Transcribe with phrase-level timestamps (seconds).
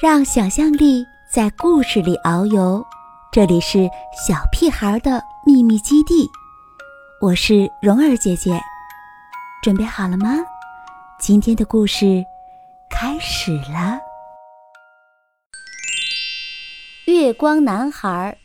[0.00, 2.84] 让想象力在故事里遨游。
[3.30, 3.88] 这里是
[4.26, 6.28] 小屁孩的秘密基地，
[7.20, 8.58] 我是蓉儿姐姐，
[9.62, 10.36] 准备好了吗？
[11.18, 12.24] 今天的故事
[12.90, 13.98] 开始了。
[17.06, 18.36] 月光男孩，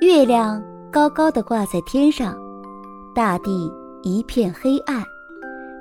[0.00, 0.62] 月亮
[0.92, 2.36] 高高的挂在天上，
[3.14, 5.02] 大地一片黑暗，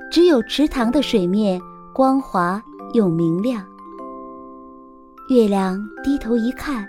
[0.09, 1.61] 只有池塘的水面
[1.93, 2.63] 光滑。
[2.93, 3.63] 又明亮。
[5.29, 6.87] 月亮低头一看，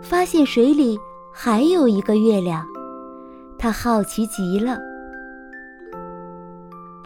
[0.00, 0.98] 发现水里
[1.32, 2.64] 还有一个月亮，
[3.58, 4.78] 他好奇极了。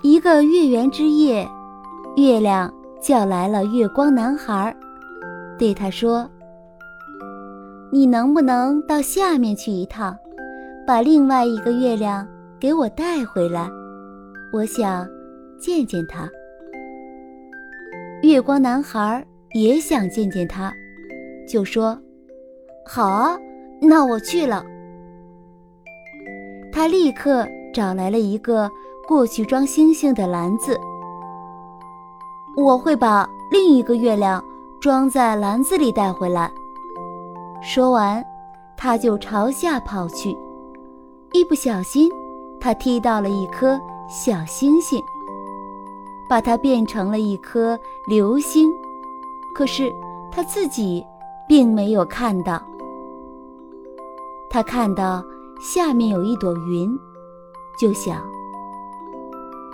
[0.02, 1.48] 一个月圆之夜，
[2.16, 4.76] 月亮叫来了月光男孩，
[5.58, 6.28] 对他说
[7.90, 10.16] ：“你能不能到下面去一趟，
[10.86, 12.26] 把另外一个月亮
[12.60, 13.68] 给我带回来？
[14.52, 15.08] 我想
[15.58, 16.28] 见见他。”
[18.22, 20.72] 月光男孩也想见见他，
[21.46, 21.98] 就说
[22.86, 23.36] ：“好啊，
[23.80, 24.64] 那我去了。”
[26.72, 28.70] 他立刻找来了一个
[29.08, 30.78] 过去装星星的篮子，
[32.56, 34.42] 我会把另一个月亮
[34.80, 36.48] 装在篮子里带回来。
[37.60, 38.24] 说完，
[38.76, 40.30] 他就朝下跑去，
[41.32, 42.08] 一不小心，
[42.60, 45.02] 他踢到了一颗小星星。
[46.32, 48.72] 把它变成了一颗流星，
[49.54, 49.92] 可是
[50.30, 51.04] 他自己
[51.46, 52.58] 并没有看到。
[54.48, 55.22] 他看到
[55.60, 56.98] 下面有一朵云，
[57.78, 58.16] 就想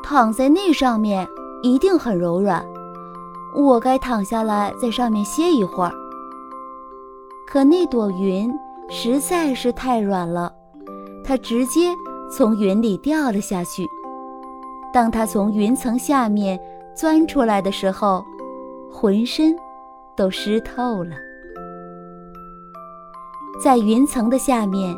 [0.03, 1.25] 躺在那上面
[1.62, 2.67] 一定很柔软，
[3.55, 5.92] 我该躺下来在上面歇一会儿。
[7.47, 8.53] 可那朵云
[8.91, 10.53] 实在是太软了，
[11.23, 11.95] 它直接
[12.29, 13.89] 从云里掉了下去。
[14.92, 16.58] 当他从云层下面
[16.94, 18.25] 钻出来的时候，
[18.91, 19.55] 浑身
[20.17, 21.17] 都湿透了。
[23.62, 24.97] 在云层的下面，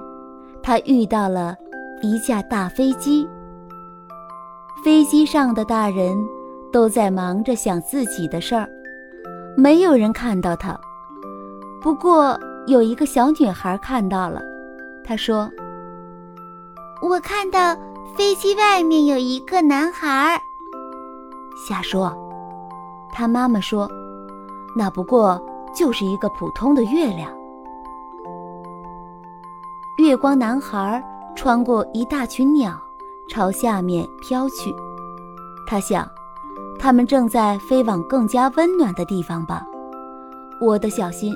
[0.62, 1.56] 他遇到了
[2.02, 3.28] 一架大飞机。
[4.84, 6.16] 飞机上的大人
[6.72, 8.68] 都在忙着想自己的事儿，
[9.56, 10.78] 没有人看到他。
[11.82, 14.40] 不过有一个小女孩看到了，
[15.04, 15.50] 她说
[17.02, 17.76] ：“我看到。”
[18.14, 20.40] 飞机外面有一个男孩。
[21.68, 22.12] 瞎说！
[23.12, 23.90] 他妈妈说
[24.76, 25.40] ：“那不过
[25.74, 27.30] 就是一个普通的月亮。”
[29.98, 31.02] 月光男孩
[31.36, 32.80] 穿过一大群鸟，
[33.28, 34.74] 朝下面飘去。
[35.66, 36.08] 他想，
[36.78, 39.66] 他们正在飞往更加温暖的地方吧？
[40.60, 41.34] 我得小心，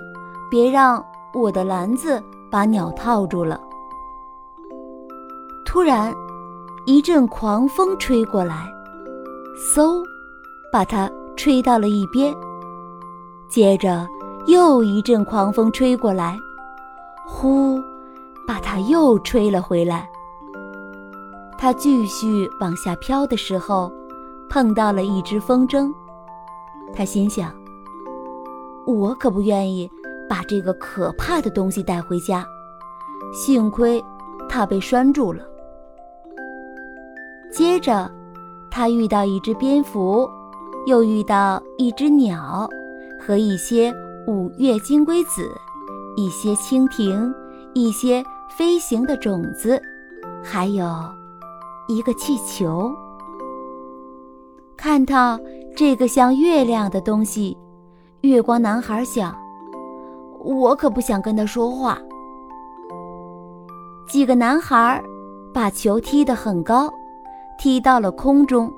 [0.50, 1.04] 别让
[1.34, 3.60] 我的篮子把鸟套住了。
[5.66, 6.14] 突然。
[6.86, 8.70] 一阵狂风吹过来，
[9.56, 10.02] 嗖，
[10.70, 12.34] 把它吹到了一边。
[13.48, 14.06] 接着
[14.46, 16.38] 又一阵狂风吹过来，
[17.26, 17.80] 呼，
[18.46, 20.06] 把它又吹了回来。
[21.56, 23.90] 它继续往下飘的时候，
[24.50, 25.90] 碰到了一只风筝。
[26.92, 27.50] 他心想
[28.86, 29.90] ：“我可不愿意
[30.28, 32.46] 把这个可怕的东西带回家。”
[33.32, 34.04] 幸亏
[34.50, 35.42] 它被拴住了。
[37.54, 38.10] 接着，
[38.68, 40.28] 他遇到一只蝙蝠，
[40.88, 42.68] 又遇到一只鸟，
[43.24, 43.94] 和一些
[44.26, 45.48] 五月金龟子，
[46.16, 47.32] 一些蜻蜓，
[47.72, 48.24] 一些
[48.58, 49.80] 飞行的种子，
[50.42, 50.84] 还有
[51.86, 52.92] 一个气球。
[54.76, 55.38] 看到
[55.76, 57.56] 这个像月亮的东西，
[58.22, 59.32] 月光男孩想：
[60.40, 61.96] 我可不想跟他说话。
[64.08, 65.00] 几个男孩
[65.52, 66.92] 把球踢得很高。
[67.64, 68.70] 踢到了空中，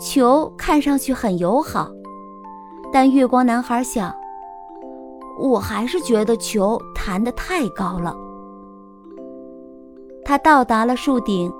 [0.00, 1.90] 球看上去很友好，
[2.90, 4.10] 但月光男孩想，
[5.38, 8.16] 我还是觉得球弹得太高了。
[10.24, 11.52] 他到达了树顶，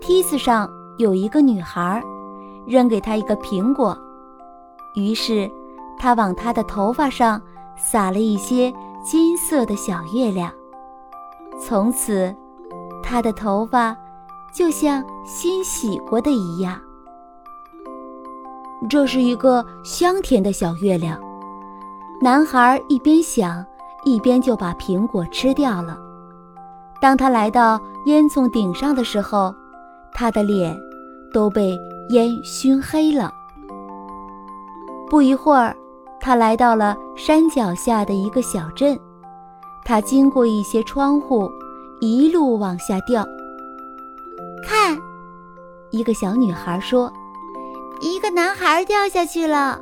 [0.00, 0.68] 梯子上
[0.98, 2.02] 有一个女孩，
[2.66, 3.96] 扔给他一个苹果，
[4.96, 5.48] 于是
[5.96, 7.40] 他往她的头发上
[7.76, 8.74] 撒了一些
[9.04, 10.52] 金色的小月亮，
[11.56, 12.34] 从此，
[13.00, 13.96] 她的头发。
[14.58, 16.80] 就像新洗过的一样。
[18.90, 21.16] 这是一个香甜的小月亮。
[22.20, 23.64] 男孩一边想，
[24.04, 25.96] 一边就把苹果吃掉了。
[27.00, 29.54] 当他来到烟囱顶上的时候，
[30.12, 30.76] 他的脸
[31.32, 31.78] 都被
[32.08, 33.32] 烟熏黑了。
[35.08, 35.76] 不一会儿，
[36.18, 38.98] 他来到了山脚下的一个小镇。
[39.84, 41.48] 他经过一些窗户，
[42.00, 43.24] 一路往下掉。
[45.90, 47.12] 一个小女孩说
[48.00, 49.80] ：“一个男孩掉下去了。”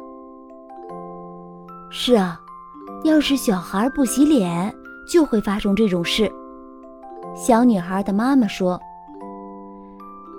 [1.91, 2.41] 是啊，
[3.05, 4.75] 要是小孩不洗脸，
[5.09, 6.31] 就会发生这种事。
[7.35, 8.81] 小女孩的妈妈说：“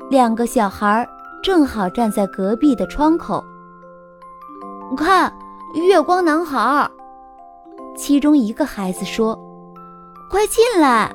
[0.09, 1.07] 两个小孩
[1.43, 3.43] 正好站在隔壁的窗口，
[4.95, 5.31] 看
[5.75, 6.89] 月光男孩。”
[7.95, 9.37] 其中一个孩子说
[10.29, 11.13] ：“快进来！”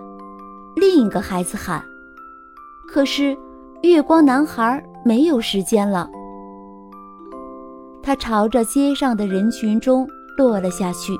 [0.75, 1.83] 另一个孩子喊。
[2.89, 3.37] 可是
[3.83, 6.09] 月光男孩没有时间了，
[8.01, 10.07] 他朝着街上的人群中
[10.39, 11.13] 落了下去。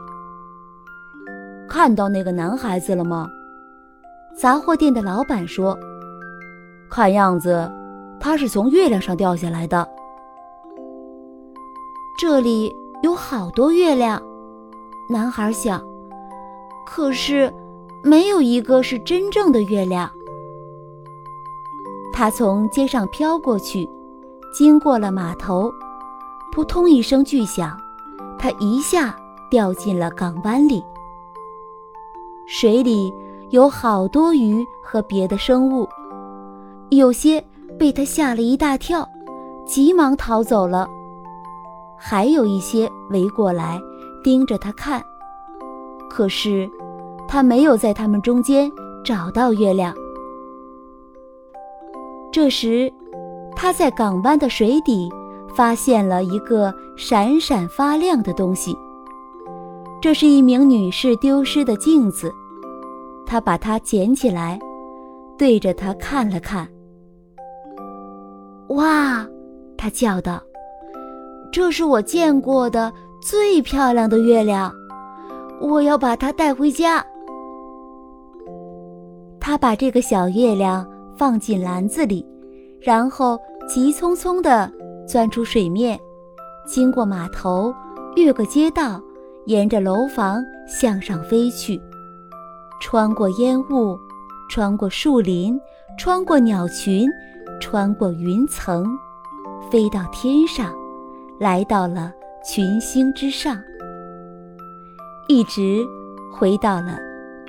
[1.69, 3.29] 看到那个男孩子了吗？
[4.37, 5.77] 杂货店的老板说
[6.89, 7.69] ：“看样子，
[8.21, 9.87] 他是从月亮上掉下来的。
[12.17, 12.73] 这里
[13.03, 14.23] 有好多月亮。”
[15.11, 15.83] 男孩想，
[16.87, 17.53] 可是
[18.05, 20.09] 没有一个是真正的月亮。
[22.23, 23.91] 他从街上飘过去，
[24.55, 25.69] 经过了码头，
[26.53, 27.77] 扑通一声巨响，
[28.39, 29.17] 他一下
[29.51, 30.85] 掉进了港湾里。
[32.47, 33.13] 水里。
[33.51, 35.87] 有好多鱼和别的生物，
[36.91, 37.45] 有些
[37.77, 39.07] 被他吓了一大跳，
[39.67, 40.89] 急忙逃走了；
[41.99, 43.79] 还有一些围过来
[44.23, 45.03] 盯着他看。
[46.09, 46.71] 可是
[47.27, 48.71] 他没有在他们中间
[49.05, 49.93] 找到月亮。
[52.33, 52.91] 这时，
[53.55, 55.09] 他在港湾的水底
[55.55, 58.75] 发现了一个闪闪发亮的东西，
[60.01, 62.33] 这是一名女士丢失的镜子。
[63.27, 64.59] 他把它捡起来，
[65.39, 66.67] 对着它看了看。
[68.69, 69.27] 哇！
[69.77, 70.41] 他叫道
[71.53, 74.73] ：“这是我见过的最漂亮的月亮，
[75.61, 77.05] 我要把它带回家。”
[79.41, 80.87] 他把这个小月亮
[81.17, 82.27] 放进篮子里，
[82.81, 83.39] 然后
[83.69, 84.71] 急匆匆地
[85.07, 85.99] 钻出水面，
[86.67, 87.75] 经过码头，
[88.17, 89.01] 越过街道，
[89.47, 91.81] 沿着楼房向上飞去。
[92.81, 93.97] 穿过烟雾，
[94.51, 95.59] 穿过树林，
[95.99, 97.09] 穿过鸟群，
[97.61, 98.85] 穿过云层，
[99.71, 100.75] 飞到天上，
[101.39, 102.13] 来到了
[102.45, 103.57] 群星之上，
[105.29, 105.87] 一直
[106.33, 106.99] 回到了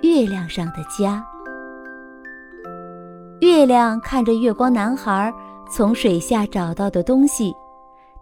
[0.03, 1.25] 月亮上的家。
[3.43, 5.33] 月亮看着月光男孩
[5.69, 7.53] 从水下找到的东西，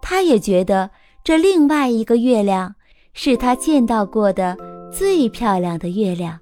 [0.00, 0.90] 他也觉得
[1.22, 2.74] 这另外一个月亮
[3.14, 4.56] 是他见到过的
[4.90, 6.36] 最漂亮的月亮。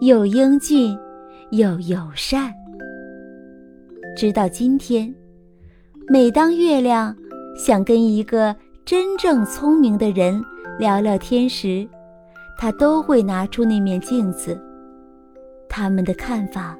[0.00, 0.98] 又英俊，
[1.52, 2.52] 又友善。
[4.16, 5.14] 直到今天，
[6.08, 7.14] 每当月亮
[7.56, 10.42] 想跟一个真正聪明的人
[10.80, 11.88] 聊聊天时，
[12.58, 14.60] 他都会拿出那面镜子。
[15.68, 16.76] 他们的看法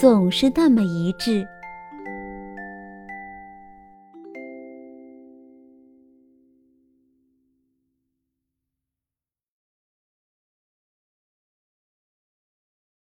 [0.00, 1.46] 总是那么一致。